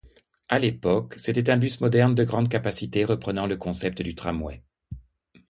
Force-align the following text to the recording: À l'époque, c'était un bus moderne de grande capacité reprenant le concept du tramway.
À 0.49 0.57
l'époque, 0.57 1.13
c'était 1.19 1.51
un 1.51 1.57
bus 1.57 1.79
moderne 1.79 2.15
de 2.15 2.23
grande 2.23 2.49
capacité 2.49 3.05
reprenant 3.05 3.45
le 3.45 3.55
concept 3.55 4.01
du 4.01 4.15
tramway. 4.15 4.63